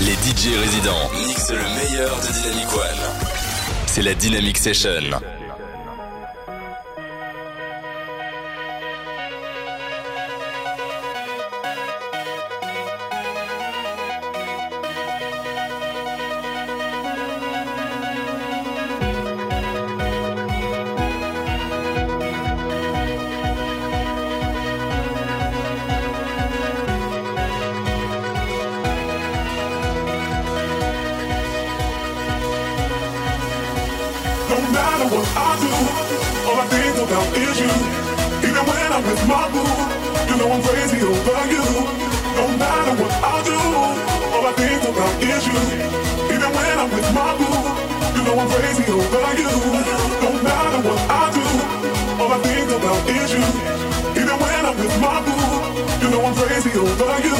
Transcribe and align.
Les 0.00 0.12
DJ 0.12 0.54
résidents 0.60 1.10
mixent 1.26 1.50
le 1.52 1.56
meilleur 1.56 2.14
de 2.16 2.32
Dynamic 2.32 2.72
One. 2.74 3.24
C'est 3.86 4.02
la 4.02 4.14
Dynamic 4.14 4.58
Session. 4.58 4.90
Over 56.76 57.18
you. 57.24 57.36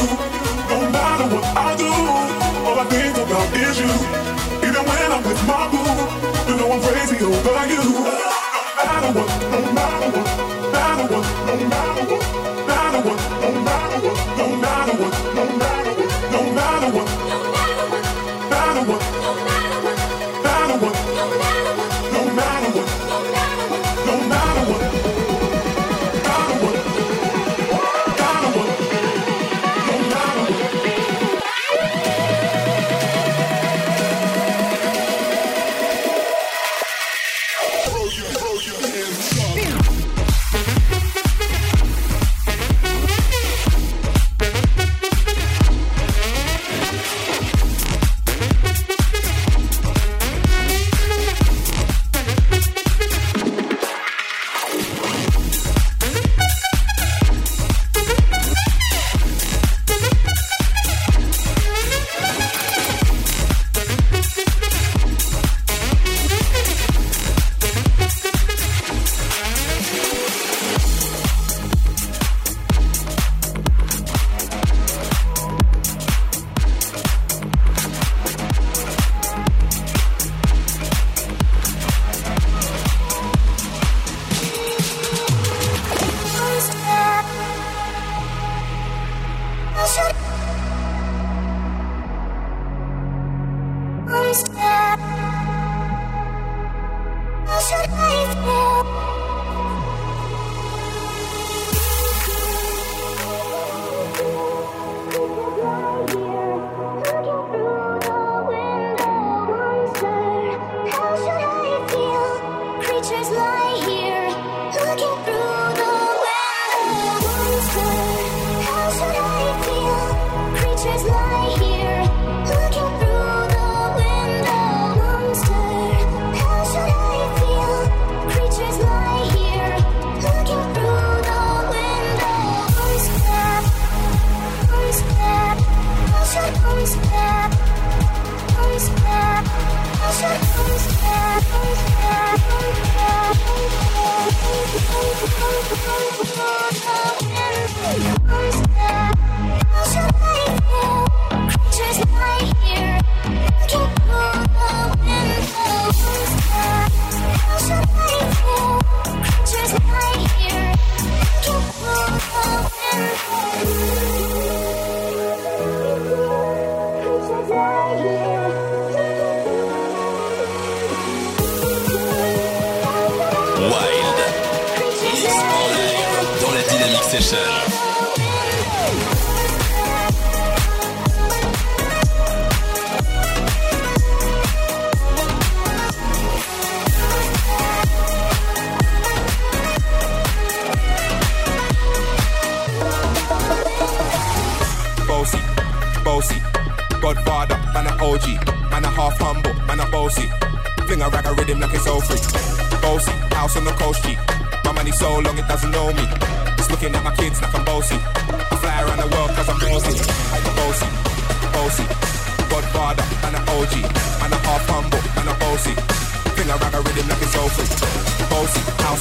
No 0.70 0.90
matter 0.90 1.28
what 1.34 1.44
I 1.44 1.77
do, 1.77 1.92
all 2.64 2.78
I 2.80 2.84
think 2.88 3.16
about 3.18 3.52
is 3.52 3.78
you. 3.78 3.92
Even 4.66 4.82
when 4.88 5.12
I'm 5.12 5.22
with 5.28 5.47
my 5.47 5.69
boo, 5.70 5.84
you 6.48 6.56
know 6.56 6.72
I'm 6.72 6.80
crazy 6.80 7.22
over 7.22 7.66
you. 7.69 7.83
No 7.84 8.72
matter 8.80 9.12
what, 9.12 9.28
no 9.52 9.72
matter 9.74 10.08
what, 10.16 10.72
matter 10.72 11.14
what, 11.14 11.27
no 11.46 11.69
matter 11.69 12.14
what. 12.14 12.45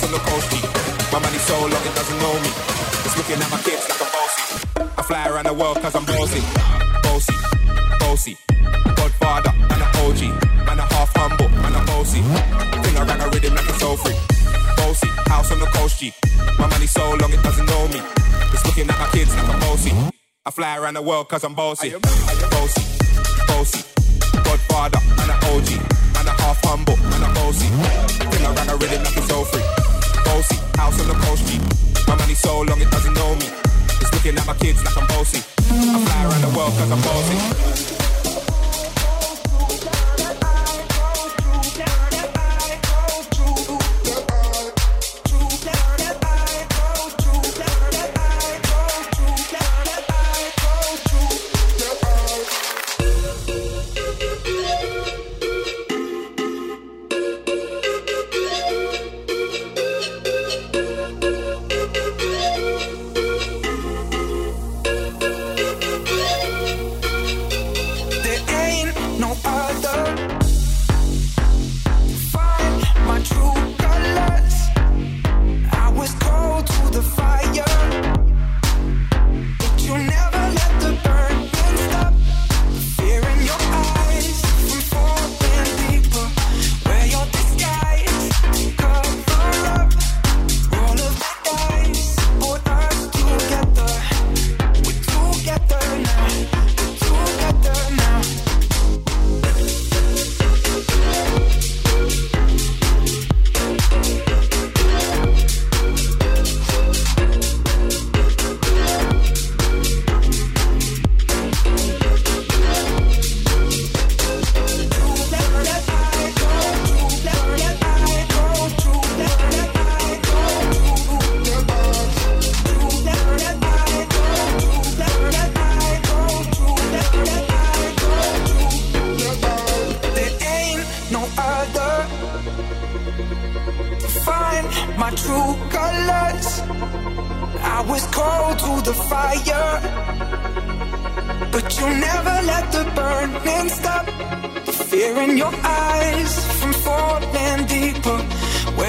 on 0.06 0.12
the 0.12 0.22
coast 0.30 0.54
My 1.12 1.20
money 1.20 1.40
so 1.40 1.58
long 1.58 1.82
it 1.82 1.96
doesn't 1.98 2.20
know 2.22 2.34
me. 2.46 2.52
It's 3.06 3.18
looking 3.18 3.42
at 3.42 3.50
my 3.50 3.60
kids 3.66 3.84
like 3.90 4.02
I'm 4.06 4.12
bossy. 4.14 4.44
I 4.98 5.02
fly 5.02 5.28
around 5.30 5.46
the 5.46 5.54
world 5.54 5.78
cause 5.82 5.96
I'm 5.96 6.06
bossy. 6.06 6.42
Bossy, 7.02 7.36
bossy. 8.00 8.38
Godfather, 8.98 9.52
man 9.70 9.82
a 9.82 9.88
OG. 10.06 10.22
Man 10.68 10.80
a 10.80 10.86
half 10.94 11.10
humble, 11.16 11.50
man 11.50 11.74
a 11.74 11.82
bossy. 11.90 12.22
Thing 12.22 12.96
I 12.98 13.04
a 13.26 13.30
rhythm 13.30 13.56
like 13.56 13.70
it's 13.70 13.80
so 13.80 13.98
free. 13.98 14.18
Bossy, 14.78 15.10
house 15.32 15.52
on 15.52 15.60
the 15.60 15.70
coast 15.74 16.00
G. 16.00 16.14
My 16.60 16.68
money 16.68 16.88
so 16.88 17.04
long 17.22 17.32
it 17.34 17.42
doesn't 17.42 17.66
know 17.66 17.88
me. 17.90 18.02
It's 18.54 18.66
looking 18.66 18.90
at 18.90 19.00
my 19.00 19.10
kids 19.10 19.34
like 19.36 19.50
I'm 19.50 19.60
bossy. 19.60 19.92
I 20.46 20.52
fly 20.52 20.78
around 20.78 20.96
the 20.96 21.02
world 21.02 21.30
cause 21.30 21.44
I'm 21.44 21.56
bossy. 21.56 21.92
Bossy, 22.54 22.84
bossy. 23.48 23.82
Godfather, 24.44 25.00
man 25.18 25.30
a 25.34 25.36
OG 25.50 26.15
got 28.56 28.74
a 28.74 28.78
rhythm 28.78 29.04
like 29.04 29.18
it's 29.18 29.32
all 29.32 29.46
free. 29.46 29.64
Bossy, 30.26 30.58
house 30.78 31.00
on 31.00 31.08
the 31.08 31.14
coast 31.26 31.48
G. 31.48 31.60
My 32.08 32.16
money 32.16 32.36
so 32.36 32.62
long 32.62 32.80
it 32.82 32.90
doesn't 32.92 33.14
know 33.14 33.36
me. 33.36 33.48
It's 34.02 34.14
looking 34.14 34.38
at 34.38 34.46
my 34.48 34.56
kids 34.56 34.84
like 34.84 34.98
I'm 34.98 35.08
bossy. 35.08 35.40
I 35.70 36.06
fly 36.06 36.24
around 36.26 36.42
the 36.42 36.58
world 36.58 36.74
cause 36.78 36.92
I'm 36.92 37.02
bossy. 37.02 37.95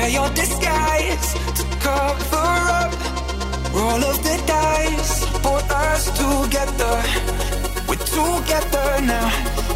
Wear 0.07 0.15
your 0.15 0.31
disguise 0.35 1.33
to 1.59 1.65
cover 1.83 2.47
up. 2.79 2.95
Roll 3.75 4.05
of 4.05 4.23
the 4.23 4.37
dice 4.47 5.25
for 5.43 5.59
us 5.59 6.05
together. 6.15 6.97
We're 7.89 8.07
together 8.15 9.03
now. 9.03 9.27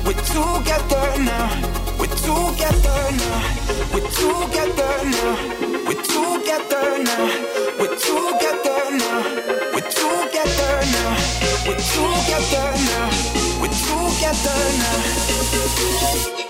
We're 0.07 0.23
together 0.31 1.07
now. 1.19 1.51
We're 1.99 2.15
together 2.23 3.01
now. 3.19 3.43
We're 3.93 4.07
together 4.23 4.95
now. 5.11 5.35
We're 5.89 6.05
together 6.15 6.87
now. 7.09 7.27
We're 7.81 7.99
together 7.99 8.85
now. 9.03 9.19
We're 9.75 9.91
together 9.99 10.75
now. 10.95 11.11
We're 11.67 11.83
together 11.91 12.71
now. 12.87 13.11
We're 13.61 13.75
together 13.83 14.63
now. 14.79 16.50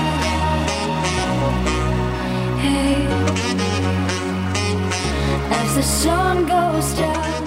As 5.59 5.75
the 5.75 5.83
sun 5.83 6.45
goes 6.45 6.93
down. 6.93 7.40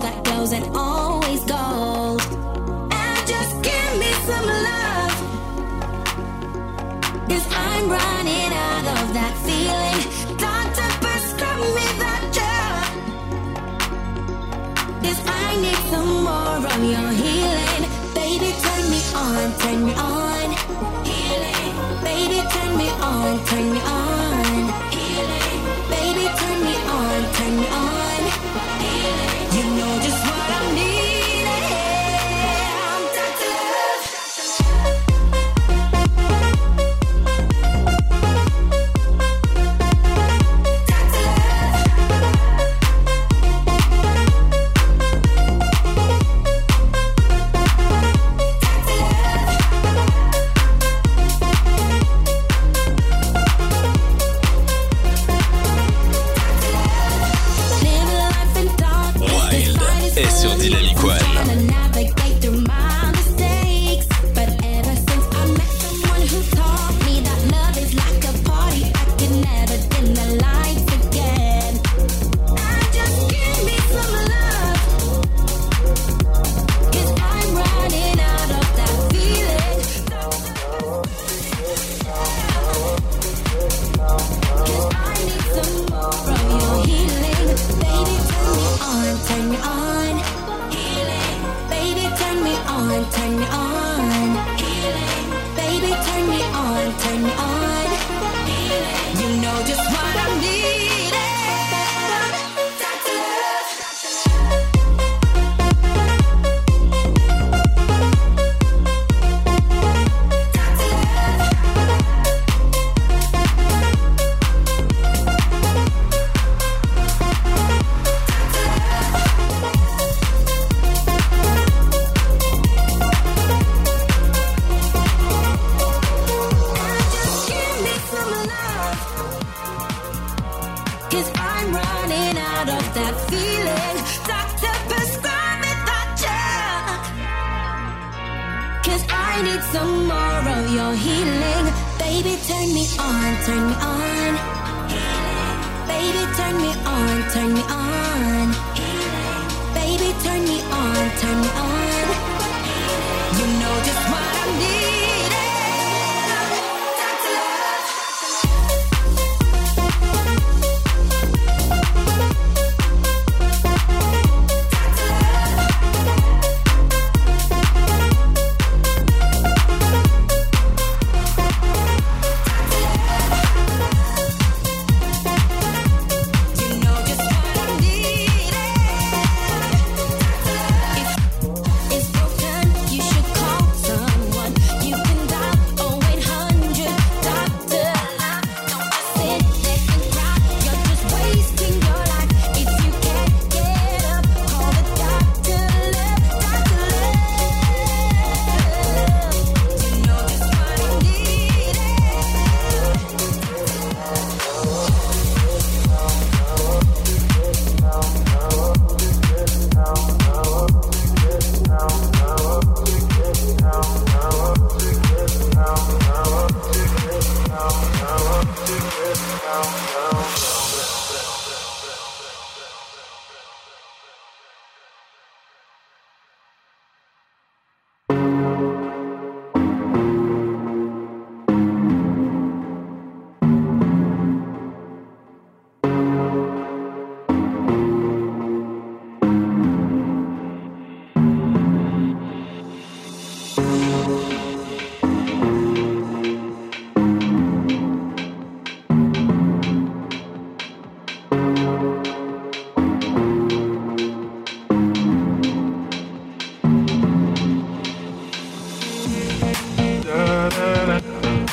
that 0.00 0.24
glows 0.24 0.52
and 0.52 0.64
always 0.74 1.40
gold. 1.44 2.20
And 2.92 3.20
just 3.32 3.52
give 3.62 3.92
me 4.02 4.10
some 4.28 4.46
love. 4.68 5.14
Cause 7.28 7.46
I'm 7.50 7.84
running 7.88 8.52
out 8.68 8.86
of 8.96 9.06
that 9.18 9.34
feeling. 9.46 10.00
Dr. 10.44 10.88
prescribe 11.04 11.64
me 11.76 11.86
that 12.02 12.22
drug. 12.36 12.88
Cause 15.04 15.20
I 15.26 15.56
need 15.64 15.82
some 15.92 16.12
more 16.28 16.56
of 16.74 16.82
your 16.94 17.10
healing. 17.22 17.82
Baby, 18.14 18.50
turn 18.64 18.84
me 18.92 19.00
on, 19.24 19.46
turn 19.60 19.78
me 19.86 19.94
on. 19.94 20.48
Healing. 21.10 21.68
Baby, 22.02 22.38
turn 22.54 22.70
me 22.76 22.88
on, 22.90 23.44
turn 23.46 23.66
me 23.72 23.80
on. 23.80 23.99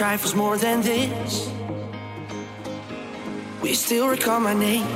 trifles 0.00 0.34
more 0.34 0.56
than 0.56 0.80
this. 0.80 1.50
We 3.60 3.74
still 3.74 4.08
recall 4.08 4.40
my 4.40 4.54
name 4.54 4.86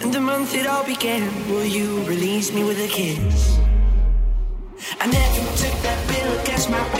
and 0.00 0.12
the 0.12 0.20
month 0.20 0.54
it 0.54 0.66
all 0.66 0.84
began. 0.84 1.22
Will 1.50 1.64
you 1.64 2.02
release 2.04 2.52
me 2.52 2.64
with 2.64 2.78
a 2.80 2.88
kiss? 2.88 3.58
I 5.00 5.06
never 5.06 5.56
took 5.62 5.76
that 5.82 6.00
bill 6.08 6.40
against 6.40 6.70
my 6.70 6.97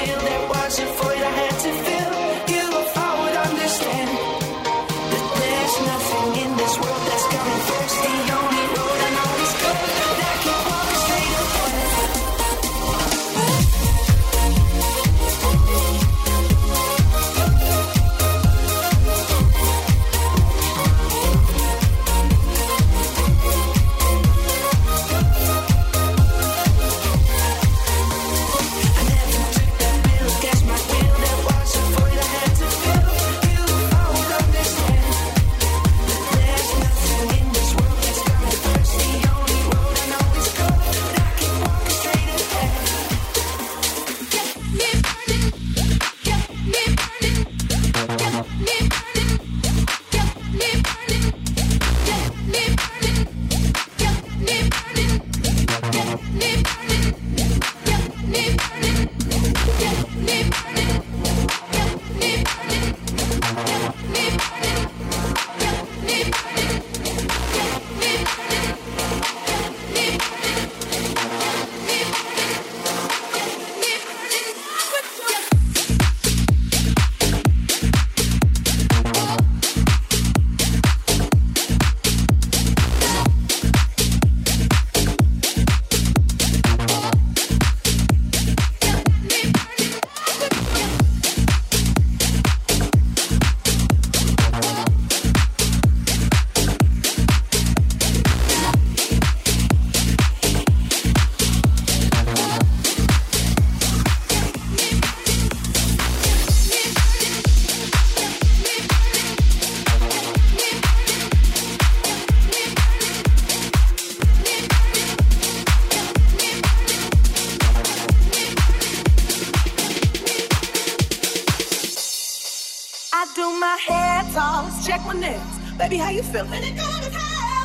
do 123.48 123.60
my 123.60 123.76
head 123.86 124.24
toss, 124.32 124.86
check 124.86 125.00
my 125.06 125.14
nails. 125.14 125.54
Baby, 125.78 125.96
how 125.96 126.10
you 126.10 126.22
feeling? 126.22 126.62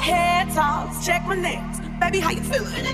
Head 0.09 0.51
toss, 0.53 1.05
check 1.05 1.25
my 1.25 1.35
nails. 1.35 1.79
Baby, 1.99 2.19
how 2.19 2.31
you 2.31 2.41
feeling? 2.41 2.85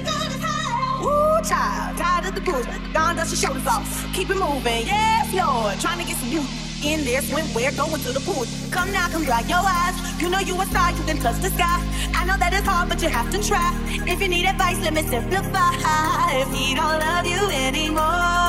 Ooh, 1.04 1.40
child, 1.50 1.98
tired 1.98 2.26
of 2.28 2.36
the 2.36 2.42
blues. 2.42 2.66
Gone 2.94 3.16
dust 3.16 3.32
your 3.32 3.42
shoulders 3.44 3.68
off. 3.68 3.90
Keep 4.14 4.30
it 4.32 4.38
moving, 4.38 4.86
yes, 4.86 5.34
Lord. 5.34 5.80
Trying 5.80 6.00
to 6.00 6.06
get 6.06 6.18
some 6.18 6.30
you 6.30 6.44
in 6.84 7.04
there, 7.06 7.22
swimwear, 7.22 7.76
going 7.78 8.02
to 8.02 8.12
the 8.12 8.22
pool. 8.22 8.46
Come 8.72 8.92
now, 8.92 9.08
come 9.10 9.24
dry 9.24 9.42
your 9.42 9.64
eyes. 9.64 9.96
You 10.22 10.30
know 10.30 10.40
you 10.40 10.60
a 10.60 10.66
star, 10.66 10.92
you 10.92 11.04
can 11.04 11.18
touch 11.18 11.40
the 11.42 11.50
sky. 11.50 11.80
I 12.16 12.26
know 12.26 12.38
that 12.38 12.54
it's 12.54 12.68
hard, 12.68 12.90
but 12.90 13.02
you 13.02 13.10
have 13.10 13.30
to 13.32 13.40
try. 13.44 13.70
If 14.08 14.22
you 14.22 14.28
need 14.28 14.46
advice, 14.46 14.80
let 14.82 14.94
me 14.94 15.04
simplify. 15.04 15.74
If 16.42 16.50
he 16.54 16.76
don't 16.76 17.00
love 17.00 17.26
you 17.26 17.42
anymore. 17.52 18.49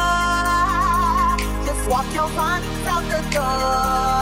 Walk 1.90 2.07
your 2.14 2.29
front 2.29 2.64
out 2.87 3.03
the 3.11 3.20
door. 3.35 4.20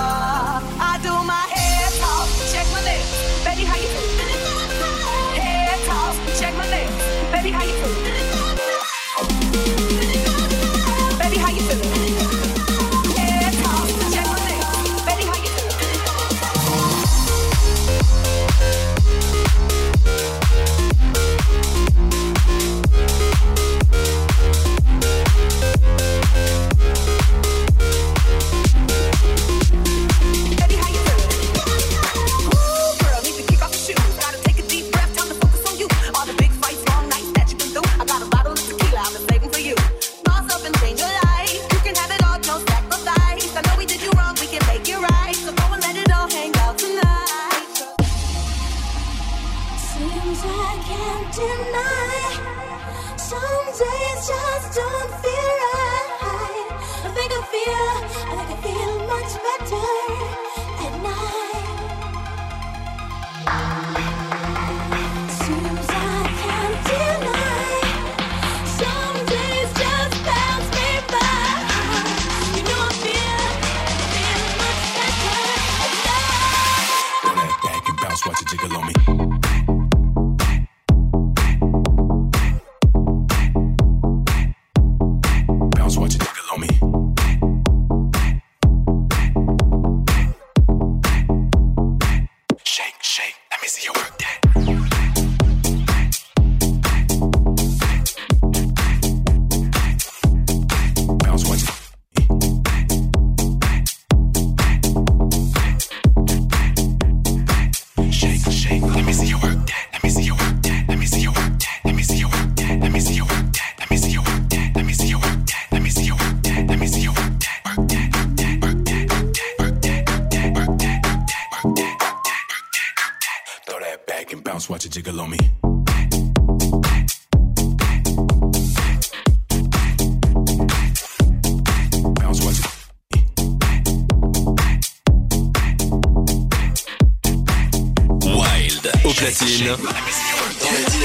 platine 139.39 139.69
dans 139.69 140.73
le 140.73 140.99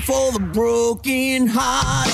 for 0.00 0.32
the 0.32 0.40
broken 0.40 1.46
heart. 1.46 2.11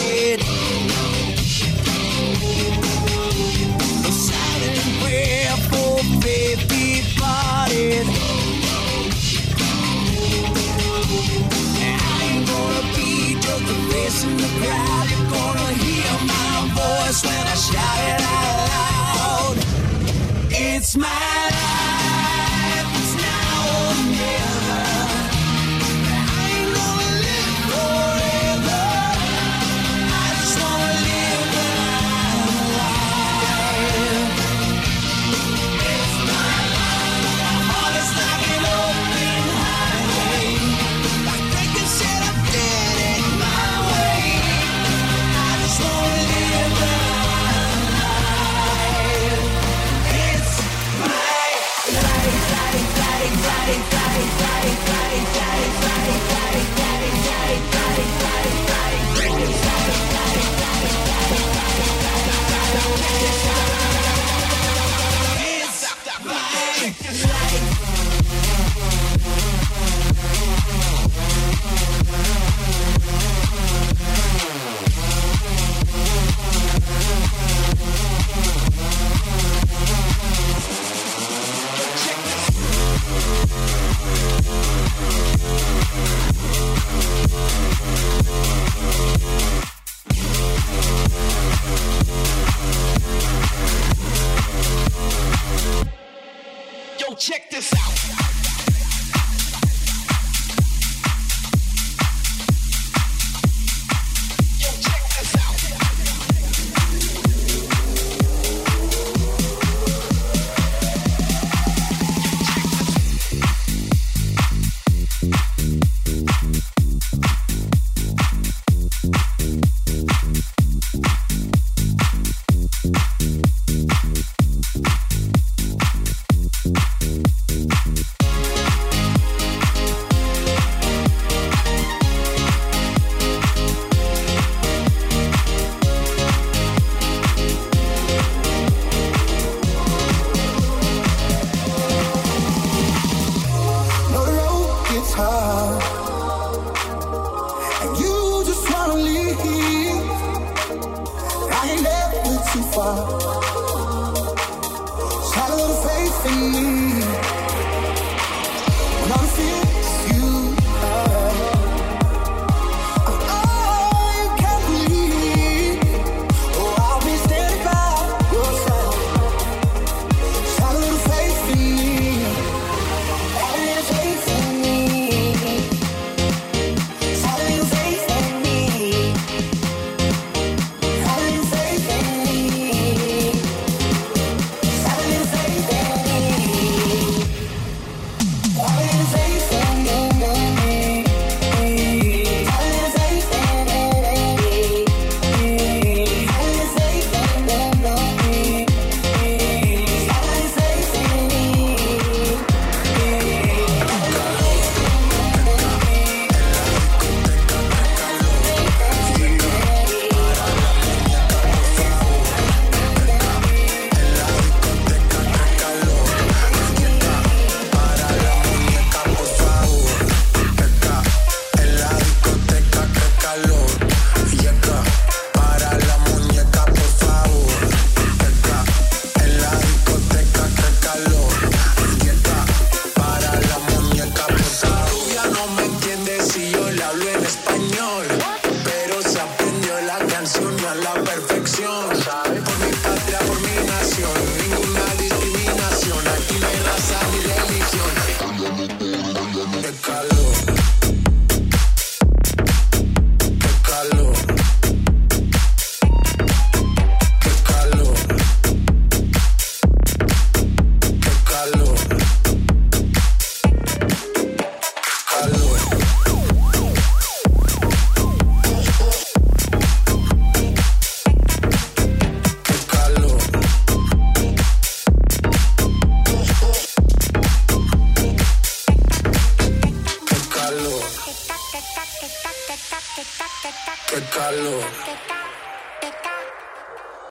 vuelven 236.98 237.24
a 237.24 237.28
estar. 237.28 237.47